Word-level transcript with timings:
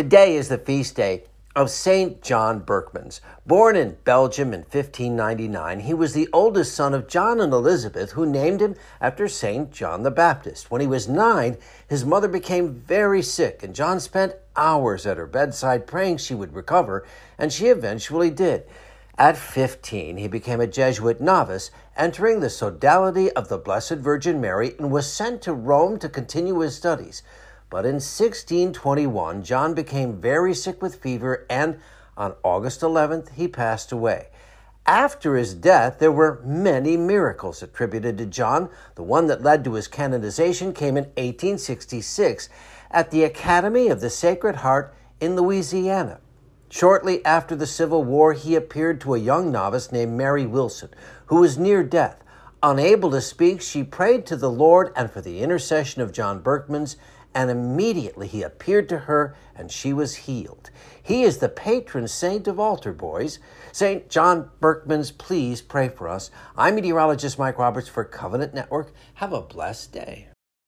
Today 0.00 0.34
is 0.34 0.48
the 0.48 0.56
feast 0.56 0.96
day 0.96 1.24
of 1.54 1.68
Saint 1.68 2.22
John 2.22 2.62
Berchmans. 2.62 3.20
Born 3.46 3.76
in 3.76 3.98
Belgium 4.02 4.54
in 4.54 4.60
1599, 4.60 5.80
he 5.80 5.92
was 5.92 6.14
the 6.14 6.26
oldest 6.32 6.74
son 6.74 6.94
of 6.94 7.06
John 7.06 7.38
and 7.38 7.52
Elizabeth, 7.52 8.12
who 8.12 8.24
named 8.24 8.62
him 8.62 8.76
after 8.98 9.28
Saint 9.28 9.70
John 9.70 10.02
the 10.02 10.10
Baptist. 10.10 10.70
When 10.70 10.80
he 10.80 10.86
was 10.86 11.06
nine, 11.06 11.58
his 11.86 12.02
mother 12.02 12.28
became 12.28 12.72
very 12.72 13.20
sick, 13.20 13.62
and 13.62 13.74
John 13.74 14.00
spent 14.00 14.36
hours 14.56 15.04
at 15.04 15.18
her 15.18 15.26
bedside 15.26 15.86
praying 15.86 16.16
she 16.16 16.34
would 16.34 16.54
recover, 16.54 17.06
and 17.36 17.52
she 17.52 17.66
eventually 17.66 18.30
did. 18.30 18.64
At 19.18 19.36
15, 19.36 20.16
he 20.16 20.28
became 20.28 20.62
a 20.62 20.66
Jesuit 20.66 21.20
novice, 21.20 21.70
entering 21.94 22.40
the 22.40 22.48
sodality 22.48 23.30
of 23.32 23.50
the 23.50 23.58
Blessed 23.58 23.96
Virgin 23.96 24.40
Mary, 24.40 24.74
and 24.78 24.90
was 24.90 25.12
sent 25.12 25.42
to 25.42 25.52
Rome 25.52 25.98
to 25.98 26.08
continue 26.08 26.60
his 26.60 26.74
studies. 26.74 27.22
But 27.70 27.86
in 27.86 27.94
1621, 27.94 29.44
John 29.44 29.74
became 29.74 30.20
very 30.20 30.54
sick 30.54 30.82
with 30.82 30.96
fever, 30.96 31.46
and 31.48 31.78
on 32.16 32.34
August 32.42 32.80
11th, 32.80 33.34
he 33.34 33.46
passed 33.46 33.92
away. 33.92 34.26
After 34.86 35.36
his 35.36 35.54
death, 35.54 36.00
there 36.00 36.10
were 36.10 36.42
many 36.44 36.96
miracles 36.96 37.62
attributed 37.62 38.18
to 38.18 38.26
John. 38.26 38.70
The 38.96 39.04
one 39.04 39.28
that 39.28 39.42
led 39.42 39.62
to 39.64 39.74
his 39.74 39.86
canonization 39.86 40.72
came 40.72 40.96
in 40.96 41.04
1866 41.04 42.48
at 42.90 43.12
the 43.12 43.22
Academy 43.22 43.86
of 43.86 44.00
the 44.00 44.10
Sacred 44.10 44.56
Heart 44.56 44.92
in 45.20 45.36
Louisiana. 45.36 46.18
Shortly 46.70 47.24
after 47.24 47.54
the 47.54 47.66
Civil 47.66 48.02
War, 48.02 48.32
he 48.32 48.56
appeared 48.56 49.00
to 49.02 49.14
a 49.14 49.18
young 49.18 49.52
novice 49.52 49.92
named 49.92 50.16
Mary 50.16 50.46
Wilson, 50.46 50.90
who 51.26 51.36
was 51.36 51.56
near 51.56 51.84
death. 51.84 52.24
Unable 52.62 53.10
to 53.10 53.20
speak, 53.20 53.60
she 53.60 53.84
prayed 53.84 54.26
to 54.26 54.36
the 54.36 54.50
Lord 54.50 54.92
and 54.96 55.10
for 55.10 55.20
the 55.20 55.40
intercession 55.40 56.02
of 56.02 56.12
John 56.12 56.42
Berchmans 56.42 56.96
and 57.34 57.50
immediately 57.50 58.26
he 58.26 58.42
appeared 58.42 58.88
to 58.88 58.98
her, 59.00 59.34
and 59.54 59.70
she 59.70 59.92
was 59.92 60.16
healed. 60.16 60.70
He 61.02 61.22
is 61.22 61.38
the 61.38 61.48
patron 61.48 62.08
saint 62.08 62.48
of 62.48 62.58
altar 62.58 62.92
boys. 62.92 63.38
St. 63.72 64.08
John 64.08 64.50
Berchmans, 64.60 65.16
please 65.16 65.62
pray 65.62 65.88
for 65.88 66.08
us. 66.08 66.30
I'm 66.56 66.74
meteorologist 66.74 67.38
Mike 67.38 67.58
Roberts 67.58 67.88
for 67.88 68.04
Covenant 68.04 68.54
Network. 68.54 68.92
Have 69.14 69.32
a 69.32 69.42
blessed 69.42 69.92
day. 69.92 70.28